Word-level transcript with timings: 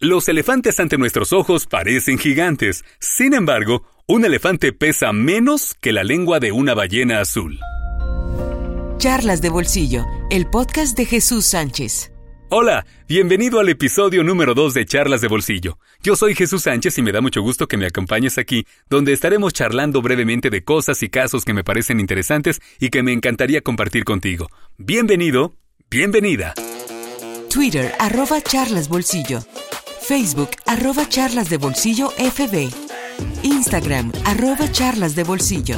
Los 0.00 0.28
elefantes 0.28 0.78
ante 0.78 0.96
nuestros 0.96 1.32
ojos 1.32 1.66
parecen 1.66 2.18
gigantes. 2.18 2.84
Sin 3.00 3.34
embargo, 3.34 3.82
un 4.06 4.24
elefante 4.24 4.72
pesa 4.72 5.12
menos 5.12 5.74
que 5.80 5.92
la 5.92 6.04
lengua 6.04 6.38
de 6.38 6.52
una 6.52 6.72
ballena 6.72 7.20
azul. 7.20 7.58
Charlas 8.98 9.42
de 9.42 9.48
Bolsillo, 9.48 10.06
el 10.30 10.48
podcast 10.48 10.96
de 10.96 11.04
Jesús 11.04 11.46
Sánchez. 11.46 12.12
Hola, 12.48 12.86
bienvenido 13.08 13.58
al 13.58 13.68
episodio 13.70 14.22
número 14.22 14.54
2 14.54 14.74
de 14.74 14.86
Charlas 14.86 15.20
de 15.20 15.26
Bolsillo. 15.26 15.80
Yo 16.00 16.14
soy 16.14 16.36
Jesús 16.36 16.62
Sánchez 16.62 16.96
y 16.98 17.02
me 17.02 17.10
da 17.10 17.20
mucho 17.20 17.42
gusto 17.42 17.66
que 17.66 17.76
me 17.76 17.86
acompañes 17.86 18.38
aquí, 18.38 18.66
donde 18.88 19.12
estaremos 19.12 19.52
charlando 19.52 20.00
brevemente 20.00 20.48
de 20.48 20.62
cosas 20.62 21.02
y 21.02 21.08
casos 21.08 21.44
que 21.44 21.54
me 21.54 21.64
parecen 21.64 21.98
interesantes 21.98 22.60
y 22.78 22.90
que 22.90 23.02
me 23.02 23.12
encantaría 23.12 23.62
compartir 23.62 24.04
contigo. 24.04 24.48
Bienvenido, 24.76 25.56
bienvenida. 25.90 26.54
Twitter, 27.50 27.92
arroba 27.98 28.40
charlas 28.40 28.88
bolsillo. 28.88 29.40
Facebook, 30.08 30.48
arroba 30.64 31.06
charlas 31.06 31.50
de 31.50 31.58
bolsillo 31.58 32.08
FB. 32.16 32.70
Instagram, 33.42 34.10
arroba 34.24 34.72
charlas 34.72 35.14
de 35.14 35.22
bolsillo. 35.22 35.76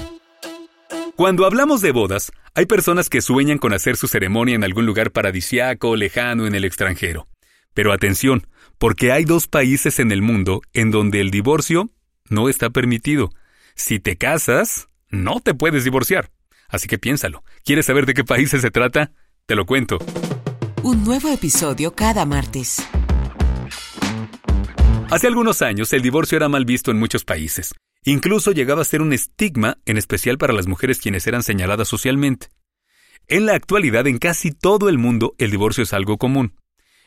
Cuando 1.16 1.46
hablamos 1.46 1.80
de 1.80 1.90
bodas, 1.90 2.30
hay 2.54 2.66
personas 2.66 3.08
que 3.08 3.22
sueñan 3.22 3.58
con 3.58 3.74
hacer 3.74 3.96
su 3.96 4.06
ceremonia 4.06 4.54
en 4.54 4.62
algún 4.62 4.86
lugar 4.86 5.10
paradisiaco, 5.10 5.96
lejano, 5.96 6.46
en 6.46 6.54
el 6.54 6.64
extranjero. 6.64 7.26
Pero 7.74 7.92
atención, 7.92 8.46
porque 8.78 9.10
hay 9.10 9.24
dos 9.24 9.48
países 9.48 9.98
en 9.98 10.12
el 10.12 10.22
mundo 10.22 10.62
en 10.74 10.92
donde 10.92 11.20
el 11.20 11.32
divorcio 11.32 11.90
no 12.28 12.48
está 12.48 12.70
permitido. 12.70 13.30
Si 13.74 13.98
te 13.98 14.16
casas, 14.16 14.90
no 15.08 15.40
te 15.40 15.54
puedes 15.54 15.82
divorciar. 15.82 16.30
Así 16.68 16.86
que 16.86 16.98
piénsalo. 16.98 17.42
¿Quieres 17.64 17.86
saber 17.86 18.06
de 18.06 18.14
qué 18.14 18.22
países 18.22 18.62
se 18.62 18.70
trata? 18.70 19.10
Te 19.46 19.56
lo 19.56 19.66
cuento. 19.66 19.98
Un 20.84 21.02
nuevo 21.02 21.30
episodio 21.30 21.96
cada 21.96 22.24
martes. 22.26 22.80
Hace 25.10 25.26
algunos 25.26 25.60
años 25.60 25.92
el 25.92 26.02
divorcio 26.02 26.36
era 26.36 26.48
mal 26.48 26.64
visto 26.64 26.92
en 26.92 26.98
muchos 26.98 27.24
países. 27.24 27.74
Incluso 28.04 28.52
llegaba 28.52 28.82
a 28.82 28.84
ser 28.84 29.02
un 29.02 29.12
estigma, 29.12 29.78
en 29.84 29.98
especial 29.98 30.38
para 30.38 30.52
las 30.52 30.68
mujeres 30.68 31.00
quienes 31.00 31.26
eran 31.26 31.42
señaladas 31.42 31.88
socialmente. 31.88 32.46
En 33.26 33.44
la 33.44 33.54
actualidad, 33.54 34.06
en 34.06 34.18
casi 34.18 34.52
todo 34.52 34.88
el 34.88 34.98
mundo, 34.98 35.34
el 35.38 35.50
divorcio 35.50 35.82
es 35.82 35.92
algo 35.92 36.16
común. 36.16 36.54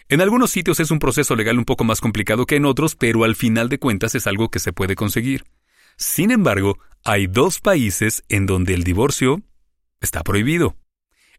En 0.09 0.19
algunos 0.19 0.51
sitios 0.51 0.81
es 0.81 0.91
un 0.91 0.99
proceso 0.99 1.35
legal 1.37 1.57
un 1.57 1.63
poco 1.63 1.85
más 1.85 2.01
complicado 2.01 2.45
que 2.45 2.57
en 2.57 2.65
otros, 2.65 2.95
pero 2.97 3.23
al 3.23 3.35
final 3.35 3.69
de 3.69 3.79
cuentas 3.79 4.15
es 4.15 4.27
algo 4.27 4.49
que 4.49 4.59
se 4.59 4.73
puede 4.73 4.95
conseguir. 4.95 5.45
Sin 5.95 6.31
embargo, 6.31 6.79
hay 7.05 7.27
dos 7.27 7.61
países 7.61 8.23
en 8.27 8.45
donde 8.45 8.73
el 8.73 8.83
divorcio 8.83 9.41
está 10.01 10.23
prohibido. 10.23 10.75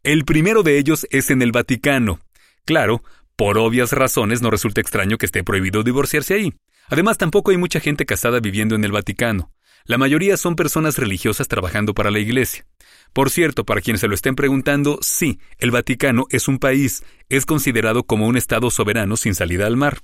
El 0.03 0.25
primero 0.25 0.63
de 0.63 0.79
ellos 0.79 1.07
es 1.11 1.31
en 1.31 1.43
el 1.43 1.53
Vaticano. 1.53 2.21
Claro, 2.65 3.03
por 3.37 3.59
obvias 3.59 3.93
razones 3.93 4.43
no 4.43 4.51
resulta 4.51 4.81
extraño 4.81 5.19
que 5.19 5.27
esté 5.27 5.43
prohibido 5.43 5.83
divorciarse 5.83 6.35
ahí. 6.35 6.53
Además, 6.89 7.19
tampoco 7.19 7.51
hay 7.51 7.57
mucha 7.57 7.81
gente 7.81 8.07
casada 8.07 8.41
viviendo 8.41 8.75
en 8.75 8.85
el 8.85 8.93
Vaticano. 8.93 9.51
La 9.87 9.99
mayoría 9.99 10.37
son 10.37 10.57
personas 10.57 10.97
religiosas 10.97 11.49
trabajando 11.49 11.93
para 11.95 12.11
la 12.11 12.19
Iglesia. 12.19 12.67
Por 13.13 13.31
cierto, 13.31 13.65
para 13.65 13.81
quienes 13.81 14.01
se 14.01 14.09
lo 14.09 14.15
estén 14.15 14.35
preguntando, 14.35 14.99
sí, 15.03 15.39
el 15.59 15.71
Vaticano 15.71 16.27
es 16.31 16.49
un 16.49 16.59
país, 16.59 17.05
es 17.29 17.45
considerado 17.45 18.05
como 18.05 18.27
un 18.27 18.37
Estado 18.37 18.71
soberano 18.71 19.17
sin 19.17 19.35
salida 19.35 19.67
al 19.67 19.77
mar. 19.77 20.01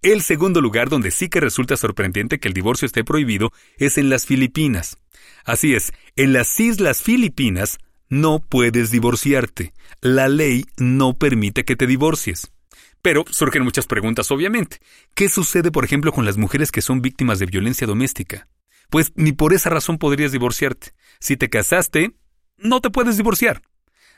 El 0.00 0.22
segundo 0.22 0.60
lugar 0.60 0.90
donde 0.90 1.10
sí 1.10 1.28
que 1.28 1.40
resulta 1.40 1.76
sorprendente 1.76 2.38
que 2.38 2.46
el 2.46 2.54
divorcio 2.54 2.86
esté 2.86 3.04
prohibido 3.04 3.52
es 3.78 3.98
en 3.98 4.10
las 4.10 4.26
Filipinas. 4.26 4.98
Así 5.44 5.74
es, 5.74 5.92
en 6.14 6.32
las 6.32 6.60
Islas 6.60 7.02
Filipinas 7.02 7.78
no 8.08 8.40
puedes 8.40 8.90
divorciarte. 8.90 9.72
La 10.00 10.28
ley 10.28 10.66
no 10.76 11.14
permite 11.14 11.64
que 11.64 11.76
te 11.76 11.86
divorcies. 11.86 12.52
Pero 13.02 13.24
surgen 13.30 13.64
muchas 13.64 13.86
preguntas, 13.86 14.30
obviamente. 14.30 14.80
¿Qué 15.14 15.28
sucede, 15.28 15.70
por 15.70 15.84
ejemplo, 15.84 16.12
con 16.12 16.24
las 16.24 16.38
mujeres 16.38 16.72
que 16.72 16.82
son 16.82 17.02
víctimas 17.02 17.38
de 17.38 17.46
violencia 17.46 17.86
doméstica? 17.86 18.48
Pues 18.88 19.12
ni 19.14 19.32
por 19.32 19.52
esa 19.52 19.70
razón 19.70 19.98
podrías 19.98 20.32
divorciarte. 20.32 20.92
Si 21.20 21.36
te 21.36 21.50
casaste, 21.50 22.14
no 22.56 22.80
te 22.80 22.90
puedes 22.90 23.16
divorciar. 23.16 23.62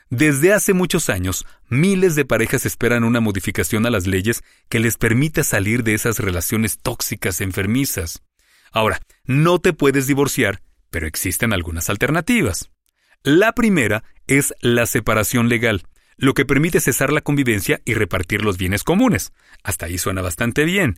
Desde 0.09 0.53
hace 0.53 0.73
muchos 0.73 1.09
años, 1.09 1.45
miles 1.67 2.15
de 2.15 2.23
parejas 2.23 2.65
esperan 2.65 3.03
una 3.03 3.19
modificación 3.19 3.85
a 3.85 3.89
las 3.89 4.07
leyes 4.07 4.41
que 4.69 4.79
les 4.79 4.97
permita 4.97 5.43
salir 5.43 5.83
de 5.83 5.93
esas 5.93 6.19
relaciones 6.19 6.79
tóxicas 6.79 7.41
enfermizas. 7.41 8.23
Ahora, 8.71 9.01
no 9.25 9.59
te 9.59 9.73
puedes 9.73 10.07
divorciar, 10.07 10.61
pero 10.89 11.07
existen 11.07 11.51
algunas 11.51 11.89
alternativas. 11.89 12.69
La 13.27 13.51
primera 13.51 14.05
es 14.27 14.53
la 14.61 14.85
separación 14.85 15.49
legal, 15.49 15.83
lo 16.15 16.33
que 16.33 16.45
permite 16.45 16.79
cesar 16.79 17.11
la 17.11 17.19
convivencia 17.19 17.81
y 17.83 17.93
repartir 17.93 18.41
los 18.41 18.57
bienes 18.57 18.85
comunes. 18.85 19.33
Hasta 19.63 19.87
ahí 19.87 19.97
suena 19.97 20.21
bastante 20.21 20.63
bien. 20.63 20.95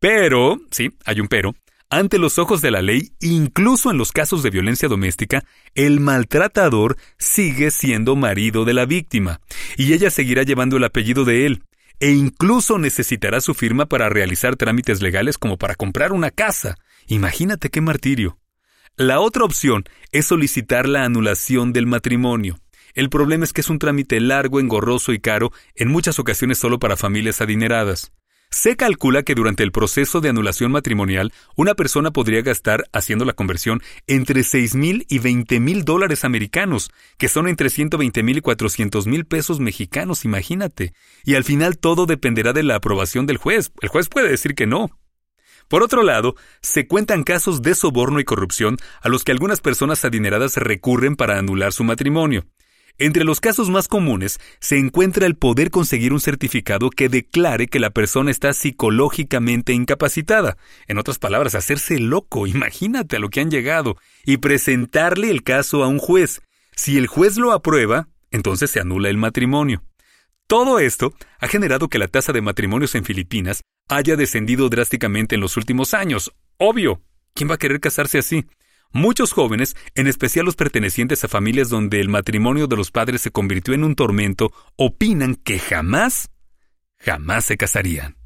Pero, 0.00 0.58
sí, 0.70 0.96
hay 1.04 1.20
un 1.20 1.28
pero, 1.28 1.54
ante 1.90 2.16
los 2.16 2.38
ojos 2.38 2.62
de 2.62 2.70
la 2.70 2.80
ley, 2.80 3.12
incluso 3.20 3.90
en 3.90 3.98
los 3.98 4.12
casos 4.12 4.42
de 4.42 4.48
violencia 4.48 4.88
doméstica, 4.88 5.44
el 5.74 6.00
maltratador 6.00 6.96
sigue 7.18 7.70
siendo 7.70 8.16
marido 8.16 8.64
de 8.64 8.72
la 8.72 8.86
víctima, 8.86 9.42
y 9.76 9.92
ella 9.92 10.08
seguirá 10.08 10.44
llevando 10.44 10.78
el 10.78 10.84
apellido 10.84 11.26
de 11.26 11.44
él, 11.44 11.62
e 12.00 12.12
incluso 12.12 12.78
necesitará 12.78 13.42
su 13.42 13.52
firma 13.52 13.84
para 13.84 14.08
realizar 14.08 14.56
trámites 14.56 15.02
legales 15.02 15.36
como 15.36 15.58
para 15.58 15.74
comprar 15.74 16.12
una 16.12 16.30
casa. 16.30 16.76
Imagínate 17.06 17.68
qué 17.68 17.82
martirio. 17.82 18.38
La 18.98 19.20
otra 19.20 19.44
opción 19.44 19.84
es 20.10 20.24
solicitar 20.24 20.88
la 20.88 21.04
anulación 21.04 21.74
del 21.74 21.84
matrimonio. 21.84 22.58
El 22.94 23.10
problema 23.10 23.44
es 23.44 23.52
que 23.52 23.60
es 23.60 23.68
un 23.68 23.78
trámite 23.78 24.18
largo, 24.20 24.58
engorroso 24.58 25.12
y 25.12 25.18
caro, 25.18 25.52
en 25.74 25.88
muchas 25.88 26.18
ocasiones 26.18 26.56
solo 26.56 26.78
para 26.78 26.96
familias 26.96 27.42
adineradas. 27.42 28.10
Se 28.50 28.74
calcula 28.74 29.22
que 29.22 29.34
durante 29.34 29.62
el 29.64 29.70
proceso 29.70 30.22
de 30.22 30.30
anulación 30.30 30.72
matrimonial, 30.72 31.34
una 31.56 31.74
persona 31.74 32.10
podría 32.10 32.40
gastar, 32.40 32.88
haciendo 32.94 33.26
la 33.26 33.34
conversión, 33.34 33.82
entre 34.06 34.42
6 34.42 34.74
mil 34.76 35.04
y 35.10 35.18
20 35.18 35.60
mil 35.60 35.84
dólares 35.84 36.24
americanos, 36.24 36.90
que 37.18 37.28
son 37.28 37.48
entre 37.48 37.68
120 37.68 38.22
mil 38.22 38.38
y 38.38 38.40
400 38.40 39.06
mil 39.06 39.26
pesos 39.26 39.60
mexicanos, 39.60 40.24
imagínate. 40.24 40.94
Y 41.22 41.34
al 41.34 41.44
final 41.44 41.76
todo 41.76 42.06
dependerá 42.06 42.54
de 42.54 42.62
la 42.62 42.76
aprobación 42.76 43.26
del 43.26 43.36
juez. 43.36 43.72
El 43.82 43.90
juez 43.90 44.08
puede 44.08 44.30
decir 44.30 44.54
que 44.54 44.66
no. 44.66 44.90
Por 45.68 45.82
otro 45.82 46.02
lado, 46.02 46.36
se 46.62 46.86
cuentan 46.86 47.24
casos 47.24 47.62
de 47.62 47.74
soborno 47.74 48.20
y 48.20 48.24
corrupción 48.24 48.76
a 49.00 49.08
los 49.08 49.24
que 49.24 49.32
algunas 49.32 49.60
personas 49.60 50.04
adineradas 50.04 50.56
recurren 50.56 51.16
para 51.16 51.38
anular 51.38 51.72
su 51.72 51.82
matrimonio. 51.82 52.46
Entre 52.98 53.24
los 53.24 53.40
casos 53.40 53.68
más 53.68 53.88
comunes 53.88 54.38
se 54.58 54.78
encuentra 54.78 55.26
el 55.26 55.36
poder 55.36 55.70
conseguir 55.70 56.14
un 56.14 56.20
certificado 56.20 56.88
que 56.88 57.10
declare 57.10 57.66
que 57.66 57.78
la 57.78 57.90
persona 57.90 58.30
está 58.30 58.54
psicológicamente 58.54 59.74
incapacitada. 59.74 60.56
En 60.86 60.96
otras 60.96 61.18
palabras, 61.18 61.54
hacerse 61.54 61.98
loco, 61.98 62.46
imagínate 62.46 63.16
a 63.16 63.18
lo 63.18 63.28
que 63.28 63.40
han 63.40 63.50
llegado, 63.50 63.96
y 64.24 64.38
presentarle 64.38 65.30
el 65.30 65.42
caso 65.42 65.84
a 65.84 65.88
un 65.88 65.98
juez. 65.98 66.40
Si 66.74 66.96
el 66.96 67.06
juez 67.06 67.36
lo 67.36 67.52
aprueba, 67.52 68.08
entonces 68.30 68.70
se 68.70 68.80
anula 68.80 69.10
el 69.10 69.18
matrimonio. 69.18 69.82
Todo 70.46 70.78
esto 70.78 71.12
ha 71.38 71.48
generado 71.48 71.88
que 71.88 71.98
la 71.98 72.08
tasa 72.08 72.32
de 72.32 72.40
matrimonios 72.40 72.94
en 72.94 73.04
Filipinas 73.04 73.62
haya 73.88 74.16
descendido 74.16 74.68
drásticamente 74.68 75.34
en 75.34 75.40
los 75.40 75.56
últimos 75.56 75.94
años. 75.94 76.32
Obvio. 76.58 77.02
¿Quién 77.34 77.50
va 77.50 77.54
a 77.54 77.58
querer 77.58 77.80
casarse 77.80 78.18
así? 78.18 78.46
Muchos 78.92 79.32
jóvenes, 79.32 79.76
en 79.94 80.06
especial 80.06 80.46
los 80.46 80.56
pertenecientes 80.56 81.22
a 81.22 81.28
familias 81.28 81.68
donde 81.68 82.00
el 82.00 82.08
matrimonio 82.08 82.66
de 82.66 82.76
los 82.76 82.90
padres 82.90 83.20
se 83.20 83.30
convirtió 83.30 83.74
en 83.74 83.84
un 83.84 83.94
tormento, 83.94 84.52
opinan 84.76 85.34
que 85.34 85.58
jamás, 85.58 86.30
jamás 86.98 87.44
se 87.44 87.58
casarían. 87.58 88.16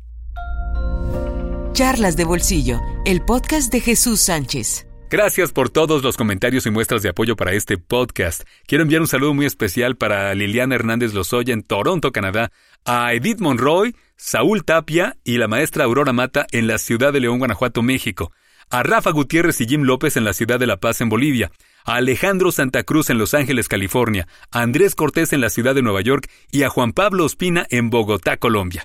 Charlas 1.73 2.17
de 2.17 2.25
Bolsillo, 2.25 2.81
el 3.05 3.25
podcast 3.25 3.73
de 3.73 3.81
Jesús 3.81 4.21
Sánchez. 4.21 4.87
Gracias 5.11 5.51
por 5.51 5.71
todos 5.71 6.05
los 6.05 6.17
comentarios 6.17 6.67
y 6.67 6.71
muestras 6.71 7.03
de 7.03 7.09
apoyo 7.09 7.35
para 7.35 7.53
este 7.53 7.79
podcast. 7.79 8.43
Quiero 8.67 8.83
enviar 8.83 9.01
un 9.01 9.09
saludo 9.09 9.35
muy 9.35 9.45
especial 9.45 9.97
para 9.97 10.33
Liliana 10.37 10.77
Hernández 10.77 11.15
Lozoya 11.15 11.53
en 11.53 11.65
Toronto, 11.65 12.13
Canadá, 12.13 12.53
a 12.85 13.13
Edith 13.13 13.41
Monroy, 13.41 13.97
Saúl 14.23 14.65
Tapia 14.67 15.17
y 15.25 15.39
la 15.39 15.49
maestra 15.49 15.85
Aurora 15.85 16.13
Mata 16.13 16.47
en 16.53 16.67
la 16.67 16.77
ciudad 16.77 17.11
de 17.11 17.21
León, 17.21 17.39
Guanajuato, 17.39 17.83
México, 17.83 18.33
a 18.69 18.83
Rafa 18.83 19.11
Gutiérrez 19.13 19.63
y 19.63 19.67
Jim 19.67 19.83
López 19.83 20.19
en 20.19 20.25
la 20.25 20.35
ciudad 20.35 20.61
de 20.61 20.67
La 20.67 20.77
Paz, 20.77 21.01
en 21.01 21.09
Bolivia, 21.09 21.51
a 21.87 21.95
Alejandro 21.95 22.53
Santa 22.53 22.83
Cruz 22.83 23.09
en 23.09 23.17
Los 23.17 23.33
Ángeles, 23.33 23.67
California, 23.67 24.29
a 24.51 24.61
Andrés 24.61 24.95
Cortés 24.95 25.33
en 25.33 25.41
la 25.41 25.49
ciudad 25.49 25.75
de 25.75 25.81
Nueva 25.81 26.03
York 26.03 26.31
y 26.53 26.65
a 26.65 26.69
Juan 26.69 26.93
Pablo 26.93 27.25
Ospina 27.25 27.67
en 27.71 27.89
Bogotá, 27.89 28.37
Colombia. 28.37 28.85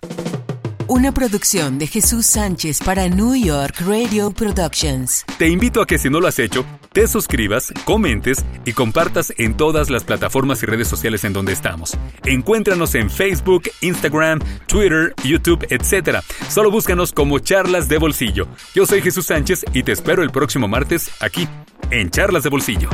Una 0.87 1.13
producción 1.13 1.79
de 1.79 1.87
Jesús 1.87 2.27
Sánchez 2.27 2.79
para 2.79 3.09
New 3.09 3.35
York 3.35 3.75
Radio 3.85 4.31
Productions. 4.31 5.25
Te 5.37 5.49
invito 5.49 5.81
a 5.81 5.85
que 5.85 5.97
si 5.97 6.09
no 6.09 6.21
lo 6.21 6.27
has 6.27 6.39
hecho, 6.39 6.65
te 6.95 7.07
suscribas, 7.07 7.73
comentes 7.83 8.45
y 8.63 8.71
compartas 8.71 9.33
en 9.37 9.57
todas 9.57 9.89
las 9.89 10.05
plataformas 10.05 10.63
y 10.63 10.65
redes 10.65 10.87
sociales 10.87 11.25
en 11.25 11.33
donde 11.33 11.51
estamos. 11.51 11.97
Encuéntranos 12.23 12.95
en 12.95 13.09
Facebook, 13.09 13.63
Instagram, 13.81 14.39
Twitter, 14.65 15.13
YouTube, 15.21 15.67
etc. 15.69 16.19
Solo 16.47 16.71
búscanos 16.71 17.11
como 17.11 17.39
Charlas 17.39 17.89
de 17.89 17.97
Bolsillo. 17.97 18.47
Yo 18.73 18.85
soy 18.85 19.01
Jesús 19.01 19.25
Sánchez 19.25 19.65
y 19.73 19.83
te 19.83 19.91
espero 19.91 20.23
el 20.23 20.31
próximo 20.31 20.69
martes 20.69 21.11
aquí, 21.19 21.49
en 21.91 22.09
Charlas 22.11 22.43
de 22.43 22.49
Bolsillo. 22.49 22.87